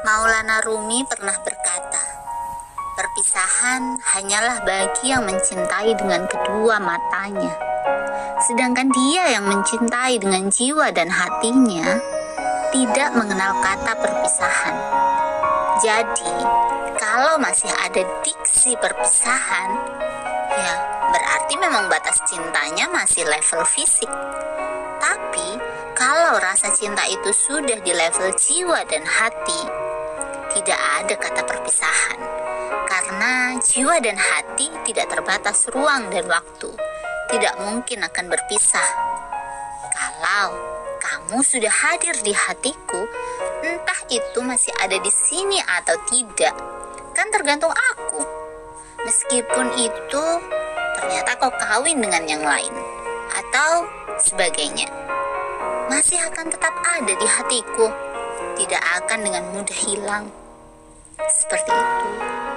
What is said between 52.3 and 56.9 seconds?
lain atau sebagainya, masih akan tetap